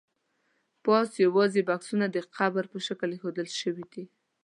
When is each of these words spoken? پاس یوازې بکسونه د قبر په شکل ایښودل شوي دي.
پاس 0.85 1.09
یوازې 1.25 1.61
بکسونه 1.69 2.05
د 2.11 2.17
قبر 2.35 2.63
په 2.73 2.77
شکل 2.87 3.09
ایښودل 3.11 3.47
شوي 3.61 3.85
دي. 3.93 4.05